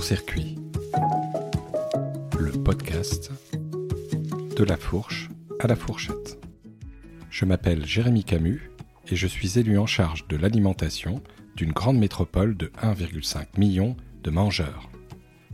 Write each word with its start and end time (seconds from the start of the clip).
Court-circuit, 0.00 0.56
le 2.38 2.52
podcast 2.52 3.30
de 4.56 4.64
la 4.64 4.78
fourche 4.78 5.28
à 5.58 5.66
la 5.66 5.76
fourchette. 5.76 6.38
Je 7.28 7.44
m'appelle 7.44 7.84
Jérémy 7.84 8.24
Camus 8.24 8.70
et 9.10 9.14
je 9.14 9.26
suis 9.26 9.58
élu 9.58 9.78
en 9.78 9.84
charge 9.84 10.26
de 10.26 10.38
l'alimentation 10.38 11.20
d'une 11.54 11.72
grande 11.72 11.98
métropole 11.98 12.56
de 12.56 12.72
1,5 12.82 13.58
million 13.58 13.94
de 14.22 14.30
mangeurs. 14.30 14.88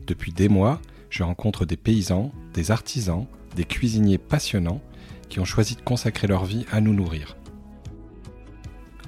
Depuis 0.06 0.30
des 0.30 0.48
mois, 0.48 0.80
je 1.10 1.24
rencontre 1.24 1.64
des 1.64 1.76
paysans, 1.76 2.30
des 2.54 2.70
artisans, 2.70 3.26
des 3.56 3.64
cuisiniers 3.64 4.18
passionnants 4.18 4.80
qui 5.28 5.40
ont 5.40 5.44
choisi 5.44 5.74
de 5.74 5.80
consacrer 5.82 6.28
leur 6.28 6.44
vie 6.44 6.66
à 6.70 6.80
nous 6.80 6.94
nourrir. 6.94 7.36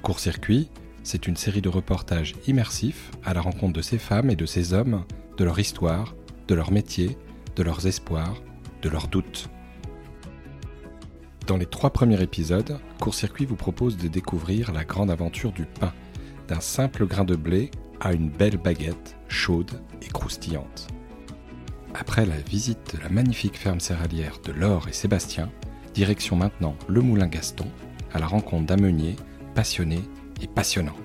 Court-circuit, 0.01 0.69
c'est 1.03 1.27
une 1.27 1.37
série 1.37 1.61
de 1.61 1.69
reportages 1.69 2.35
immersifs 2.45 3.09
à 3.23 3.33
la 3.33 3.39
rencontre 3.39 3.71
de 3.71 3.81
ces 3.81 3.99
femmes 3.99 4.29
et 4.29 4.35
de 4.35 4.45
ces 4.45 4.73
hommes, 4.73 5.05
de 5.39 5.45
leur 5.45 5.57
histoire, 5.57 6.15
de 6.49 6.53
leur 6.53 6.71
métier, 6.71 7.17
de 7.55 7.63
leurs 7.63 7.87
espoirs, 7.87 8.35
de 8.81 8.89
leurs 8.89 9.07
doutes. 9.07 9.49
Dans 11.47 11.55
les 11.55 11.65
trois 11.65 11.91
premiers 11.91 12.21
épisodes, 12.21 12.77
Court-circuit 12.99 13.45
vous 13.45 13.55
propose 13.55 13.97
de 13.97 14.09
découvrir 14.09 14.73
la 14.73 14.83
grande 14.83 15.09
aventure 15.09 15.53
du 15.53 15.65
pain, 15.65 15.93
d'un 16.49 16.59
simple 16.59 17.07
grain 17.07 17.23
de 17.23 17.37
blé 17.37 17.71
à 18.01 18.13
une 18.13 18.29
belle 18.29 18.57
baguette 18.57 19.15
chaude 19.29 19.71
et 20.01 20.09
croustillante. 20.09 20.87
Après 21.95 22.25
la 22.25 22.37
visite 22.37 22.95
de 22.95 23.01
la 23.01 23.09
magnifique 23.09 23.57
ferme 23.57 23.79
céréalière 23.79 24.39
de 24.43 24.51
Laure 24.51 24.89
et 24.89 24.93
Sébastien, 24.93 25.49
direction 25.93 26.35
maintenant 26.35 26.75
le 26.89 27.01
Moulin 27.01 27.27
Gaston, 27.27 27.67
à 28.11 28.19
la 28.19 28.27
rencontre 28.27 28.65
d'un 28.65 28.77
meunier 28.77 29.15
passionné 29.55 30.01
et 30.41 30.47
passionnant. 30.47 30.97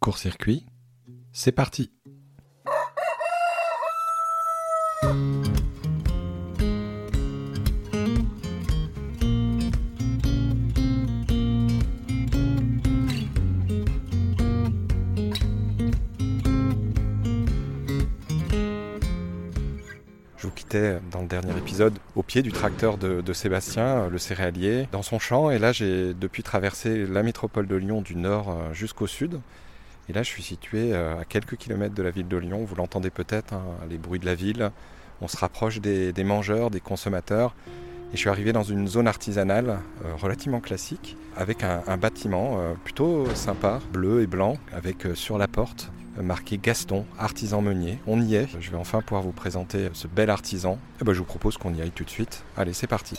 Court-circuit, 0.00 0.64
c'est 1.32 1.52
parti 1.52 1.92
Dans 20.72 21.20
le 21.20 21.26
dernier 21.26 21.54
épisode 21.58 21.98
au 22.16 22.22
pied 22.22 22.40
du 22.40 22.50
tracteur 22.50 22.96
de, 22.96 23.32
Sébastien, 23.34 24.08
le 24.08 24.16
céréalier, 24.16 24.88
dans 24.90 25.02
son 25.02 25.18
champ. 25.18 25.50
Et 25.50 25.58
là, 25.58 25.70
j'ai 25.70 26.14
depuis 26.14 26.42
traversé 26.42 27.04
la 27.04 27.22
métropole 27.22 27.66
de 27.66 27.76
Lyon 27.76 28.00
du 28.00 28.16
nord 28.16 28.48
euh, 28.48 28.72
jusqu'au 28.72 29.06
sud. 29.06 29.38
Et 30.08 30.14
là, 30.14 30.22
je 30.22 30.30
suis 30.30 30.42
situé 30.42 30.94
euh, 30.94 31.20
à 31.20 31.24
quelques 31.26 31.56
kilomètres 31.56 31.94
de 31.94 32.02
la 32.02 32.10
ville 32.10 32.26
de 32.26 32.36
Lyon. 32.38 32.64
Vous 32.64 32.74
l'entendez 32.74 33.10
peut-être, 33.10 33.52
hein, 33.52 33.62
les 33.90 33.98
bruits 33.98 34.18
de 34.18 34.24
la 34.24 34.34
ville. 34.34 34.70
On 35.20 35.28
se 35.28 35.36
rapproche 35.36 35.78
des, 35.78 36.24
mangeurs, 36.24 36.70
des 36.70 36.80
consommateurs. 36.80 37.54
Et 38.12 38.16
je 38.16 38.20
suis 38.20 38.28
arrivé 38.28 38.52
dans 38.52 38.62
une 38.62 38.86
zone 38.88 39.08
artisanale 39.08 39.80
euh, 40.04 40.14
relativement 40.16 40.60
classique, 40.60 41.16
avec 41.34 41.62
un, 41.62 41.96
bâtiment 41.96 42.58
euh, 42.60 42.74
plutôt 42.84 43.24
sympa, 43.34 43.80
bleu 43.90 44.20
et 44.20 44.26
blanc, 44.26 44.58
avec 44.70 45.06
euh, 45.06 45.14
sur 45.14 45.38
la 45.38 45.48
porte 45.48 45.90
marqué 46.20 46.58
Gaston, 46.58 47.06
artisan 47.18 47.62
meunier. 47.62 47.98
On 48.06 48.20
y 48.20 48.34
est. 48.34 48.46
Je 48.60 48.70
vais 48.70 48.76
enfin 48.76 49.00
pouvoir 49.00 49.22
vous 49.22 49.32
présenter 49.32 49.88
ce 49.94 50.06
bel 50.08 50.28
artisan. 50.28 50.78
Et 51.00 51.04
ben, 51.04 51.14
je 51.14 51.20
vous 51.20 51.24
propose 51.24 51.56
qu'on 51.56 51.72
y 51.72 51.80
aille 51.80 51.90
tout 51.90 52.04
de 52.04 52.10
suite. 52.10 52.44
Allez, 52.54 52.74
c'est 52.74 52.86
parti. 52.86 53.18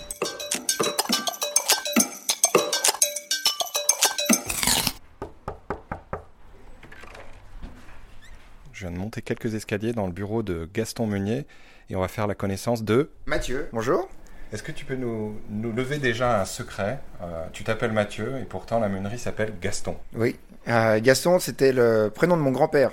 Je 8.73 8.81
viens 8.85 8.91
de 8.91 8.99
monter 8.99 9.23
quelques 9.23 9.55
escaliers 9.55 9.93
dans 9.93 10.05
le 10.05 10.13
bureau 10.13 10.43
de 10.43 10.69
Gaston 10.71 11.07
Meunier 11.07 11.47
et 11.89 11.95
on 11.95 12.01
va 12.01 12.07
faire 12.07 12.27
la 12.27 12.35
connaissance 12.35 12.83
de 12.83 13.09
Mathieu. 13.25 13.69
Bonjour. 13.73 14.07
Est-ce 14.53 14.61
que 14.61 14.71
tu 14.71 14.85
peux 14.85 14.95
nous, 14.95 15.35
nous 15.49 15.71
lever 15.71 15.97
déjà 15.97 16.39
un 16.39 16.45
secret 16.45 16.99
euh, 17.23 17.47
Tu 17.53 17.63
t'appelles 17.63 17.91
Mathieu 17.91 18.37
et 18.39 18.45
pourtant 18.45 18.79
la 18.79 18.87
meunerie 18.87 19.17
s'appelle 19.17 19.51
Gaston. 19.59 19.97
Oui. 20.15 20.35
Euh, 20.67 20.99
Gaston, 21.01 21.39
c'était 21.39 21.73
le 21.73 22.11
prénom 22.13 22.37
de 22.37 22.41
mon 22.43 22.51
grand-père 22.51 22.91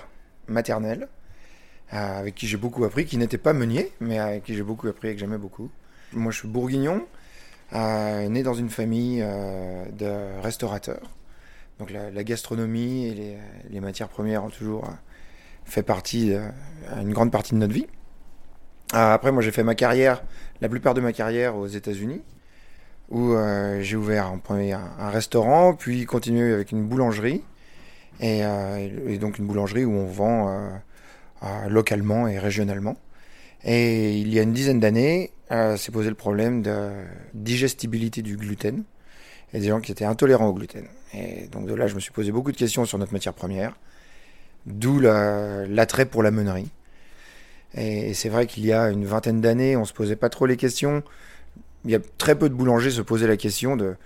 maternel, 0.48 1.06
euh, 1.92 2.18
avec 2.20 2.34
qui 2.34 2.46
j'ai 2.46 2.56
beaucoup 2.56 2.82
appris, 2.86 3.04
qui 3.04 3.18
n'était 3.18 3.36
pas 3.36 3.52
meunier, 3.52 3.92
mais 4.00 4.18
avec 4.18 4.44
qui 4.44 4.54
j'ai 4.54 4.62
beaucoup 4.62 4.88
appris 4.88 5.08
et 5.08 5.12
que 5.12 5.20
j'aimais 5.20 5.36
beaucoup. 5.36 5.70
Moi, 6.14 6.32
je 6.32 6.38
suis 6.38 6.48
bourguignon, 6.48 7.06
né 7.74 8.42
dans 8.42 8.54
une 8.54 8.70
famille 8.70 9.20
de 9.20 10.40
restaurateurs. 10.40 11.10
Donc 11.78 11.90
la, 11.90 12.24
gastronomie 12.24 13.06
et 13.06 13.38
les, 13.68 13.80
matières 13.80 14.08
premières 14.08 14.44
ont 14.44 14.50
toujours 14.50 14.88
fait 15.66 15.82
partie, 15.82 16.34
une 16.96 17.12
grande 17.12 17.30
partie 17.30 17.52
de 17.52 17.58
notre 17.58 17.74
vie. 17.74 17.86
Après, 18.92 19.32
moi, 19.32 19.42
j'ai 19.42 19.52
fait 19.52 19.62
ma 19.62 19.74
carrière, 19.74 20.22
la 20.60 20.68
plupart 20.68 20.94
de 20.94 21.00
ma 21.00 21.12
carrière 21.12 21.56
aux 21.56 21.66
États-Unis 21.66 22.22
où 23.10 23.32
euh, 23.32 23.82
j'ai 23.82 23.96
ouvert 23.96 24.30
en 24.30 24.38
premier 24.38 24.72
un, 24.72 25.10
restaurant, 25.10 25.74
puis 25.74 26.04
continué 26.06 26.52
avec 26.52 26.72
une 26.72 26.86
boulangerie, 26.86 27.42
et, 28.20 28.44
euh, 28.44 29.18
donc 29.18 29.38
une 29.38 29.46
boulangerie 29.46 29.84
où 29.84 29.92
on 29.92 30.06
vend 30.06 30.48
euh, 31.42 31.68
localement 31.68 32.28
et 32.28 32.38
régionalement. 32.38 32.96
Et 33.64 34.18
il 34.18 34.32
y 34.32 34.38
a 34.38 34.42
une 34.42 34.52
dizaine 34.52 34.80
d'années, 34.80 35.32
s'est 35.76 35.92
posé 35.92 36.08
le 36.08 36.14
problème 36.14 36.62
de 36.62 36.90
digestibilité 37.34 38.22
du 38.22 38.36
gluten, 38.36 38.84
et 39.52 39.58
des 39.58 39.66
gens 39.66 39.80
qui 39.80 39.90
étaient 39.90 40.04
intolérants 40.04 40.46
au 40.46 40.54
gluten. 40.54 40.84
Et 41.12 41.48
donc 41.48 41.66
de 41.66 41.74
là, 41.74 41.88
je 41.88 41.96
me 41.96 42.00
suis 42.00 42.12
posé 42.12 42.30
beaucoup 42.30 42.52
de 42.52 42.56
questions 42.56 42.84
sur 42.84 42.98
notre 42.98 43.12
matière 43.12 43.34
première, 43.34 43.76
d'où 44.66 45.00
l'attrait 45.00 46.06
pour 46.06 46.22
la 46.22 46.30
meunerie. 46.30 46.70
Et 47.74 48.14
c'est 48.14 48.28
vrai 48.28 48.46
qu'il 48.46 48.64
y 48.64 48.72
a 48.72 48.90
une 48.90 49.04
vingtaine 49.04 49.40
d'années, 49.40 49.76
on 49.76 49.84
se 49.84 49.92
posait 49.92 50.16
pas 50.16 50.28
trop 50.28 50.46
les 50.46 50.56
questions 50.56 51.02
il 51.84 51.90
y 51.90 51.94
a 51.94 52.00
très 52.18 52.36
peu 52.36 52.48
de 52.48 52.54
boulangers 52.54 52.90
se 52.90 53.02
posaient 53.02 53.26
la 53.26 53.36
question 53.36 53.76
de 53.76 53.96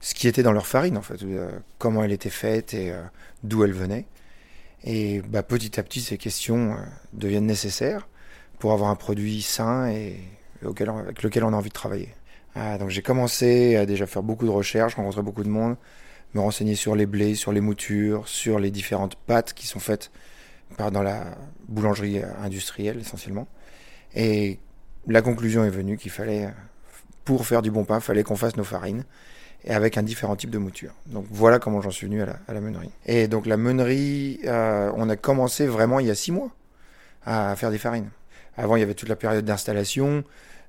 ce 0.00 0.14
qui 0.14 0.28
était 0.28 0.42
dans 0.42 0.52
leur 0.52 0.66
farine, 0.66 0.98
en 0.98 1.02
fait, 1.02 1.22
euh, 1.22 1.50
comment 1.78 2.04
elle 2.04 2.12
était 2.12 2.30
faite 2.30 2.74
et 2.74 2.90
euh, 2.90 3.02
d'où 3.42 3.64
elle 3.64 3.72
venait. 3.72 4.06
Et 4.84 5.22
bah, 5.22 5.42
petit 5.42 5.80
à 5.80 5.82
petit, 5.82 6.00
ces 6.00 6.18
questions 6.18 6.72
euh, 6.72 6.76
deviennent 7.12 7.46
nécessaires 7.46 8.06
pour 8.58 8.72
avoir 8.72 8.90
un 8.90 8.96
produit 8.96 9.42
sain 9.42 9.88
et 9.88 10.20
avec 10.62 11.22
lequel 11.22 11.44
on 11.44 11.52
a 11.52 11.56
envie 11.56 11.68
de 11.68 11.74
travailler. 11.74 12.14
Ah, 12.54 12.78
donc 12.78 12.90
j'ai 12.90 13.02
commencé 13.02 13.76
à 13.76 13.86
déjà 13.86 14.06
faire 14.06 14.22
beaucoup 14.22 14.46
de 14.46 14.50
recherches, 14.50 14.94
rencontrer 14.94 15.22
beaucoup 15.22 15.42
de 15.42 15.48
monde, 15.48 15.76
me 16.34 16.40
renseigner 16.40 16.74
sur 16.74 16.96
les 16.96 17.06
blés, 17.06 17.34
sur 17.34 17.52
les 17.52 17.60
moutures, 17.60 18.28
sur 18.28 18.58
les 18.58 18.70
différentes 18.70 19.16
pâtes 19.16 19.52
qui 19.54 19.66
sont 19.66 19.80
faites 19.80 20.10
dans 20.76 21.02
la 21.02 21.36
boulangerie 21.68 22.22
industrielle 22.42 22.98
essentiellement. 22.98 23.46
Et 24.14 24.58
la 25.06 25.22
conclusion 25.22 25.64
est 25.64 25.70
venue 25.70 25.96
qu'il 25.96 26.10
fallait 26.10 26.48
pour 27.24 27.46
faire 27.46 27.62
du 27.62 27.70
bon 27.70 27.84
pain, 27.84 28.00
fallait 28.00 28.22
qu'on 28.22 28.36
fasse 28.36 28.56
nos 28.56 28.64
farines 28.64 29.04
et 29.64 29.72
avec 29.72 29.96
un 29.96 30.02
différent 30.02 30.36
type 30.36 30.50
de 30.50 30.58
mouture. 30.58 30.92
Donc 31.06 31.26
voilà 31.30 31.58
comment 31.58 31.80
j'en 31.80 31.90
suis 31.90 32.06
venu 32.06 32.22
à 32.22 32.26
la, 32.26 32.38
à 32.48 32.52
la, 32.52 32.60
meunerie. 32.60 32.90
Et 33.06 33.28
donc 33.28 33.46
la 33.46 33.56
meunerie, 33.56 34.40
euh, 34.44 34.92
on 34.96 35.08
a 35.08 35.16
commencé 35.16 35.66
vraiment 35.66 36.00
il 36.00 36.06
y 36.06 36.10
a 36.10 36.14
six 36.14 36.32
mois 36.32 36.50
à 37.24 37.56
faire 37.56 37.70
des 37.70 37.78
farines. 37.78 38.10
Avant, 38.56 38.76
il 38.76 38.80
y 38.80 38.82
avait 38.82 38.94
toute 38.94 39.08
la 39.08 39.16
période 39.16 39.44
d'installation, 39.44 40.22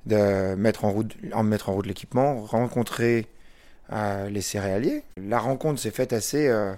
de 0.06 0.56
mettre 0.56 0.86
en 0.86 0.92
route, 0.92 1.16
en 1.34 1.44
mettre 1.44 1.70
en 1.70 1.74
route 1.74 1.86
l'équipement, 1.86 2.42
rencontrer 2.42 3.28
euh, 3.92 4.30
les 4.30 4.42
céréaliers. 4.42 5.04
La 5.18 5.40
rencontre 5.40 5.80
s'est 5.80 5.92
faite 5.92 6.14
assez, 6.14 6.48
euh, 6.48 6.74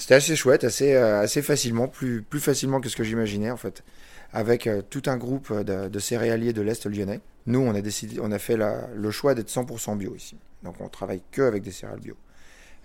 c'était 0.00 0.14
assez 0.14 0.34
chouette, 0.34 0.64
assez, 0.64 0.94
euh, 0.94 1.26
facilement, 1.26 1.86
plus, 1.86 2.24
facilement 2.38 2.80
que 2.80 2.88
ce 2.88 2.96
que 2.96 3.04
j'imaginais 3.04 3.50
en 3.50 3.56
fait, 3.56 3.84
avec 4.32 4.66
euh, 4.66 4.82
tout 4.88 5.02
un 5.06 5.16
groupe 5.16 5.52
de, 5.52 5.88
de 5.88 5.98
céréaliers 5.98 6.52
de 6.52 6.62
l'est 6.62 6.86
lyonnais. 6.86 7.20
Nous, 7.46 7.60
on 7.60 7.74
a 7.74 7.80
décidé, 7.80 8.18
on 8.20 8.32
a 8.32 8.38
fait 8.38 8.56
le 8.56 9.10
choix 9.10 9.34
d'être 9.34 9.50
100% 9.50 9.96
bio 9.96 10.14
ici. 10.14 10.36
Donc, 10.62 10.80
on 10.80 10.88
travaille 10.88 11.22
que 11.30 11.42
avec 11.42 11.62
des 11.62 11.72
céréales 11.72 12.00
bio. 12.00 12.16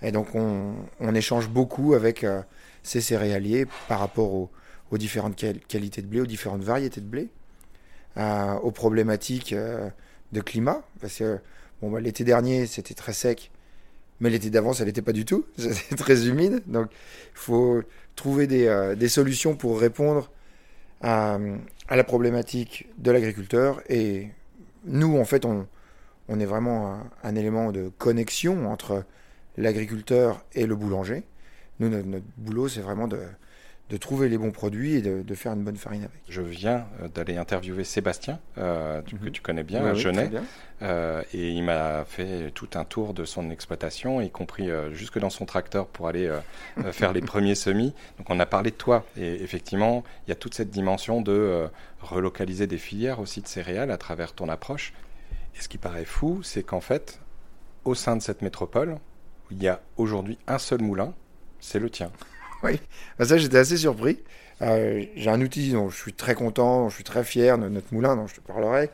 Et 0.02 0.12
donc, 0.12 0.36
on, 0.36 1.16
échange 1.16 1.50
beaucoup 1.50 1.94
avec 1.94 2.24
euh, 2.24 2.42
ces 2.84 3.02
céréaliers 3.02 3.66
par 3.88 4.00
rapport 4.00 4.34
aux, 4.34 4.50
différentes 4.98 5.36
quali 5.36 5.60
qualités 5.60 6.02
de 6.02 6.08
blé, 6.08 6.22
aux 6.22 6.26
différentes 6.26 6.64
variétés 6.64 7.02
de 7.02 7.06
blé, 7.06 7.30
euh, 8.18 8.54
aux 8.56 8.72
problématiques 8.72 9.54
euh, 9.54 9.90
de 10.32 10.42
climat. 10.42 10.84
Parce 11.02 11.18
que 11.18 11.40
bon, 11.82 11.92
bah, 11.92 12.00
l'été 12.00 12.24
dernier, 12.24 12.66
c'était 12.66 12.94
très 12.94 13.14
sec, 13.14 13.52
mais 14.20 14.30
l'été 14.30 14.50
d'avant, 14.50 14.74
ça 14.74 14.86
n'était 14.86 15.02
pas 15.02 15.12
du 15.12 15.26
tout. 15.26 15.46
C'était 15.58 15.96
très 15.96 16.28
humide. 16.28 16.62
Donc, 16.68 16.88
il 16.92 17.40
faut 17.40 17.82
trouver 18.16 18.48
des, 18.48 18.68
euh, 18.68 18.96
des 18.96 19.10
solutions 19.10 19.56
pour 19.56 19.80
répondre 19.80 20.30
à, 21.02 21.38
la 21.90 22.04
problématique 22.04 22.88
de 22.98 23.12
l'agriculteur 23.12 23.82
et 23.90 24.30
nous, 24.86 25.18
en 25.18 25.26
fait, 25.26 25.46
on, 25.46 25.68
on 26.30 26.40
est 26.40 26.46
vraiment 26.46 27.00
un, 27.24 27.36
élément 27.36 27.72
de 27.72 27.92
connexion 27.98 28.72
entre 28.72 29.04
l'agriculteur 29.58 30.44
et 30.54 30.66
le 30.66 30.76
boulanger. 30.76 31.24
Nous, 31.80 31.90
notre 31.90 32.26
boulot, 32.38 32.70
c'est 32.70 32.82
vraiment 32.82 33.08
de, 33.08 33.20
de 33.90 33.98
trouver 33.98 34.30
les 34.30 34.38
bons 34.38 34.52
produits 34.52 34.96
et 34.96 35.02
de, 35.02 35.36
faire 35.36 35.54
une 35.54 35.64
bonne 35.64 35.78
farine 35.78 36.04
avec. 36.04 36.20
Je 36.28 36.42
viens 36.42 36.88
euh, 37.02 37.08
d'aller 37.08 37.38
interviewer 37.38 37.84
Sébastien, 37.84 38.40
euh, 38.58 39.02
que 39.02 39.16
mhm. 39.16 39.32
tu 39.32 39.42
connais 39.42 39.64
bien, 39.64 39.86
à 39.86 39.94
Genet, 39.94 40.32
euh, 40.82 41.22
et 41.34 41.52
il 41.52 41.64
m'a 41.64 42.04
fait 42.06 42.52
tout 42.52 42.70
un 42.74 42.84
tour 42.84 43.14
de 43.14 43.26
son 43.26 43.52
exploitation, 43.52 44.22
y 44.22 44.32
compris 44.32 44.70
jusque 44.92 45.20
dans 45.20 45.30
son 45.30 45.46
tracteur 45.46 45.88
pour 45.88 46.08
aller 46.08 46.32
faire 46.92 47.14
les 47.14 47.22
premiers 47.34 47.56
semis. 47.56 47.94
Donc 48.18 48.30
on 48.30 48.40
a 48.40 48.46
parlé 48.46 48.72
de 48.72 48.76
toi, 48.76 49.06
et 49.18 49.44
effectivement, 49.44 50.04
il 50.26 50.30
y 50.30 50.34
a 50.34 50.36
toute 50.36 50.56
cette 50.56 50.72
dimension 50.72 51.22
de 51.22 51.68
relocaliser 52.02 52.66
des 52.66 52.78
filières 52.78 53.20
aussi 53.20 53.42
de 53.42 53.48
céréales 53.48 53.92
à 53.92 53.98
travers 53.98 54.34
ton 54.34 54.50
approche. 54.50 54.94
Et 55.58 55.62
ce 55.62 55.70
qui 55.70 55.78
paraît 55.78 56.06
fou, 56.06 56.42
c'est 56.44 56.64
qu'en 56.64 56.82
fait, 56.82 57.20
au 57.86 57.94
sein 57.94 58.16
de 58.18 58.22
cette 58.22 58.42
métropole, 58.42 58.98
il 59.52 59.62
y 59.62 59.68
a 59.68 59.80
aujourd'hui 59.98 60.40
un 60.48 60.58
seul 60.58 60.82
moulin, 60.82 61.14
c'est 61.60 61.80
le 61.80 61.90
tien. 61.90 62.12
Oui, 62.66 62.80
bah, 63.20 63.26
ça 63.26 63.38
j'étais 63.38 63.58
assez 63.58 63.78
surpris. 63.78 64.20
Euh, 64.62 65.04
j'ai 65.16 65.30
un 65.30 65.42
outil 65.42 65.72
dont 65.72 65.90
je 65.90 65.98
suis 65.98 66.14
très 66.14 66.36
content, 66.36 66.90
je 66.90 66.96
suis 66.96 67.04
très 67.04 67.24
fier 67.24 67.58
de 67.58 67.68
notre 67.68 67.94
moulin 67.94 68.16
dont 68.16 68.28
je 68.28 68.36
te 68.36 68.42
parlerai. 68.42 68.90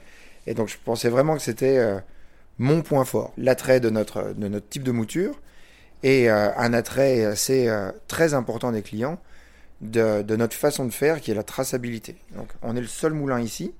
Et 0.48 0.54
donc 0.54 0.70
je 0.70 0.78
pensais 0.84 1.10
vraiment 1.10 1.36
que 1.36 1.42
c'était 1.42 1.78
euh, 1.78 2.00
mon 2.58 2.82
point 2.82 3.06
fort, 3.06 3.34
l'attrait 3.38 3.80
de 3.80 3.90
notre, 3.90 4.34
de 4.34 4.48
notre 4.48 4.68
type 4.68 4.84
de 4.84 4.92
mouture 4.92 5.40
et 6.04 6.30
euh, 6.30 6.50
un 6.58 6.74
attrait 6.74 7.26
assez 7.26 7.72
très 8.08 8.34
important 8.34 8.72
des 8.72 8.82
clients 8.82 9.20
de, 9.82 10.22
de, 10.24 10.36
notre 10.36 10.56
façon 10.56 10.86
de 10.86 10.92
faire 10.92 11.22
qui 11.22 11.32
est 11.32 11.36
la 11.36 11.44
traçabilité. 11.44 12.16
Donc 12.36 12.50
on 12.62 12.76
est 12.76 12.82
le 12.82 12.88
seul 12.88 13.14
moulin 13.14 13.40
ici. 13.40 13.74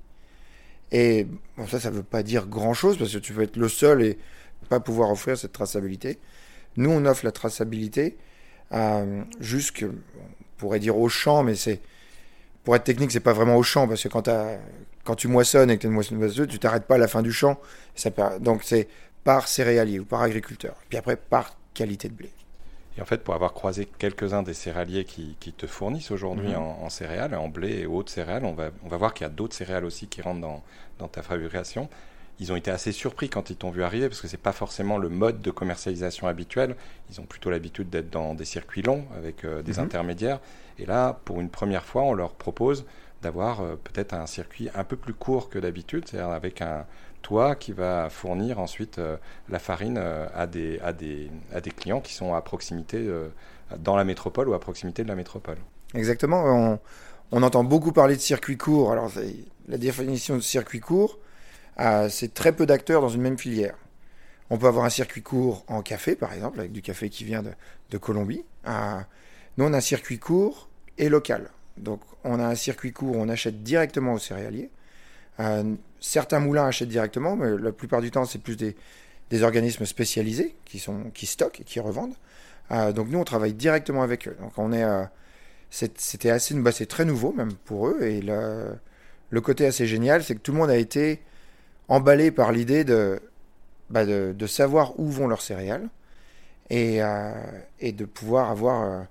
Et 0.92 1.26
bon, 1.56 1.66
ça, 1.66 1.80
ça 1.80 1.90
ne 1.90 1.96
veut 1.96 2.02
pas 2.02 2.22
dire 2.22 2.46
grand-chose 2.46 2.98
parce 2.98 3.12
que 3.12 3.18
tu 3.18 3.32
peux 3.32 3.42
être 3.42 3.56
le 3.56 3.68
seul 3.68 4.02
et 4.02 4.18
pas 4.68 4.80
pouvoir 4.80 5.10
offrir 5.10 5.36
cette 5.36 5.52
traçabilité. 5.52 6.18
Nous, 6.76 6.90
on 6.90 7.04
offre 7.04 7.24
la 7.24 7.32
traçabilité 7.32 8.16
euh, 8.72 9.22
jusque, 9.40 9.84
on 9.84 10.58
pourrait 10.58 10.78
dire 10.78 10.96
au 10.96 11.08
champ, 11.08 11.42
mais 11.42 11.54
c'est 11.54 11.80
pour 12.64 12.76
être 12.76 12.84
technique, 12.84 13.10
c'est 13.10 13.20
pas 13.20 13.32
vraiment 13.32 13.56
au 13.56 13.62
champ 13.62 13.88
parce 13.88 14.02
que 14.02 14.08
quand, 14.08 14.28
quand 15.04 15.14
tu 15.14 15.28
moissonnes 15.28 15.70
et 15.70 15.76
que 15.76 15.82
tu 15.82 15.86
as 15.86 15.90
une 15.90 15.94
moissonneuse, 15.94 16.46
tu 16.48 16.58
t'arrêtes 16.58 16.86
pas 16.86 16.94
à 16.94 16.98
la 16.98 17.08
fin 17.08 17.22
du 17.22 17.32
champ. 17.32 17.58
Ça, 17.94 18.10
donc 18.38 18.62
c'est 18.62 18.88
par 19.24 19.48
céréalier 19.48 19.98
ou 19.98 20.04
par 20.04 20.22
agriculteur. 20.22 20.76
Puis 20.88 20.98
après 20.98 21.16
par 21.16 21.56
qualité 21.74 22.08
de 22.08 22.14
blé. 22.14 22.30
Et 22.98 23.00
en 23.00 23.06
fait, 23.06 23.24
pour 23.24 23.34
avoir 23.34 23.54
croisé 23.54 23.88
quelques-uns 23.98 24.42
des 24.42 24.52
céréaliers 24.52 25.04
qui, 25.04 25.34
te 25.56 25.66
fournissent 25.66 26.10
aujourd'hui 26.10 26.50
mhm. 26.50 26.56
en, 26.56 26.90
céréales, 26.90 27.34
en 27.34 27.48
blé 27.48 27.80
et 27.80 27.86
autres 27.86 28.12
céréales, 28.12 28.44
on 28.44 28.52
va, 28.52 28.70
on 28.84 28.88
va 28.88 28.96
voir 28.98 29.14
qu'il 29.14 29.24
y 29.24 29.30
a 29.30 29.32
d'autres 29.32 29.54
céréales 29.54 29.86
aussi 29.86 30.08
qui 30.08 30.20
rentrent 30.20 30.42
dans, 30.42 30.62
dans 30.98 31.08
ta 31.08 31.22
fabrication 31.22 31.88
ils 32.40 32.52
ont 32.52 32.56
été 32.56 32.70
assez 32.70 32.92
surpris 32.92 33.28
quand 33.28 33.50
ils 33.50 33.56
t'ont 33.56 33.70
vu 33.70 33.82
arriver 33.82 34.08
parce 34.08 34.20
que 34.20 34.28
c'est 34.28 34.36
pas 34.36 34.52
forcément 34.52 34.98
le 34.98 35.08
mode 35.08 35.40
de 35.42 35.50
commercialisation 35.50 36.26
habituel. 36.26 36.76
Ils 37.10 37.20
ont 37.20 37.24
plutôt 37.24 37.50
l'habitude 37.50 37.90
d'être 37.90 38.10
dans 38.10 38.34
des 38.34 38.44
circuits 38.44 38.82
longs 38.82 39.04
avec 39.16 39.44
euh, 39.44 39.62
des 39.62 39.74
mhm. 39.74 39.84
intermédiaires. 39.84 40.40
Et 40.78 40.86
là, 40.86 41.20
pour 41.24 41.40
une 41.40 41.50
première 41.50 41.84
fois, 41.84 42.02
on 42.02 42.14
leur 42.14 42.32
propose 42.32 42.84
d'avoir 43.20 43.60
euh, 43.60 43.76
peut-être 43.76 44.14
un 44.14 44.26
circuit 44.26 44.68
un 44.74 44.84
peu 44.84 44.96
plus 44.96 45.14
court 45.14 45.50
que 45.50 45.58
d'habitude, 45.58 46.08
c'est-à-dire 46.08 46.30
avec 46.30 46.62
un 46.62 46.86
toit 47.20 47.54
qui 47.54 47.72
va 47.72 48.10
fournir 48.10 48.58
ensuite 48.58 48.98
euh, 48.98 49.16
la 49.48 49.60
farine 49.60 49.98
à, 49.98 50.46
des, 50.48 50.80
à, 50.80 50.92
des, 50.92 51.30
à 51.54 51.60
des 51.60 51.70
clients 51.70 52.00
qui 52.00 52.14
sont 52.14 52.34
à 52.34 52.40
proximité 52.40 53.08
dans 53.78 53.94
la 53.94 54.02
métropole 54.02 54.48
ou 54.48 54.54
à 54.54 54.58
proximité 54.58 55.04
de 55.04 55.08
la 55.08 55.14
métropole. 55.14 55.58
Exactement. 55.94 56.42
On, 56.44 56.80
on 57.30 57.42
entend 57.42 57.62
beaucoup 57.62 57.92
parler 57.92 58.16
de 58.16 58.20
circuit 58.20 58.56
court. 58.56 58.90
Alors, 58.90 59.10
la 59.68 59.78
définition 59.78 60.34
de 60.36 60.40
circuit 60.40 60.80
court, 60.80 61.18
c'est 61.78 62.34
très 62.34 62.52
peu 62.52 62.66
d'acteurs 62.66 63.00
dans 63.00 63.08
une 63.08 63.22
même 63.22 63.38
filière. 63.38 63.76
On 64.50 64.58
peut 64.58 64.66
avoir 64.66 64.84
un 64.84 64.90
circuit 64.90 65.22
court 65.22 65.64
en 65.66 65.80
café, 65.80 66.14
par 66.14 66.32
exemple, 66.32 66.60
avec 66.60 66.72
du 66.72 66.82
café 66.82 67.08
qui 67.08 67.24
vient 67.24 67.42
de, 67.42 67.98
Colombie. 67.98 68.44
nous, 68.66 69.64
on 69.64 69.72
a 69.72 69.76
un 69.78 69.80
circuit 69.80 70.18
court 70.18 70.68
et 70.98 71.08
local. 71.08 71.50
Donc, 71.78 72.00
on 72.24 72.38
a 72.38 72.44
un 72.44 72.54
circuit 72.54 72.92
court 72.92 73.16
on 73.16 73.28
achète 73.28 73.62
directement 73.62 74.14
aux 74.14 74.18
céréaliers. 74.18 74.70
certains 76.00 76.38
moulins 76.38 76.66
achètent 76.66 76.90
directement, 76.90 77.36
mais 77.36 77.56
la 77.56 77.72
plupart 77.72 78.02
du 78.02 78.10
temps, 78.10 78.24
c'est 78.26 78.40
plus 78.40 78.56
des, 78.56 78.76
organismes 79.42 79.86
spécialisés 79.86 80.54
qui, 80.66 80.78
sont, 80.78 81.04
qui 81.14 81.24
stockent 81.24 81.60
et 81.60 81.64
qui 81.64 81.80
revendent. 81.80 82.16
donc, 82.94 83.08
nous, 83.08 83.18
on 83.18 83.24
travaille 83.24 83.54
directement 83.54 84.02
avec 84.02 84.28
eux. 84.28 84.36
Donc, 84.40 84.52
on 84.58 84.72
est. 84.74 84.84
c'était 85.70 86.28
assez. 86.28 86.54
Bah, 86.54 86.72
c'est 86.72 86.84
très 86.84 87.06
nouveau, 87.06 87.32
même 87.32 87.54
pour 87.64 87.88
eux. 87.88 88.02
Et 88.02 88.20
le, 88.20 88.74
le 89.30 89.40
côté 89.40 89.64
assez 89.64 89.86
génial, 89.86 90.22
c'est 90.22 90.34
que 90.34 90.40
tout 90.40 90.52
le 90.52 90.58
monde 90.58 90.68
a 90.68 90.76
été 90.76 91.22
emballé 91.92 92.30
par 92.30 92.52
l'idée 92.52 92.84
de, 92.84 93.20
bah 93.90 94.06
de, 94.06 94.34
de, 94.36 94.46
savoir 94.46 94.98
où 94.98 95.10
vont 95.10 95.28
leurs 95.28 95.42
céréales 95.42 95.90
et, 96.70 97.02
euh, 97.02 97.32
de 97.82 98.04
pouvoir 98.06 98.50
avoir 98.50 98.82
euh, 98.82 99.02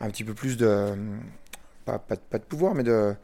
un 0.00 0.08
petit 0.08 0.22
peu 0.22 0.32
plus 0.32 0.56
de, 0.56 0.94
pas, 1.84 1.98
pas, 1.98 2.38
de 2.38 2.44
pouvoir, 2.44 2.76
mais 2.76 2.84
de, 2.84 3.14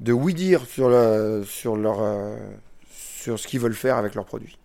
de 0.00 0.12
oui 0.12 0.34
dire 0.34 0.66
sur, 0.66 0.90
le, 0.90 1.42
sur, 1.46 1.74
leur, 1.76 2.02
euh, 2.02 2.36
sur 2.90 3.38
ce 3.38 3.48
qu'ils 3.48 3.60
veulent 3.60 3.72
faire 3.72 3.96
avec 3.96 4.14
leurs 4.14 4.26
produits. 4.26 4.58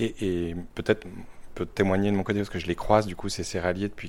Et, 0.00 0.48
et 0.50 0.56
peut-être 0.74 1.06
peut 1.54 1.66
témoigner 1.66 2.10
de 2.10 2.16
mon 2.16 2.24
côté 2.24 2.40
parce 2.40 2.50
que 2.50 2.58
je 2.58 2.66
les 2.66 2.74
croise 2.74 3.06
du 3.06 3.14
coup 3.14 3.28
ces 3.28 3.44
céréaliers 3.44 3.88
depuis 3.88 3.98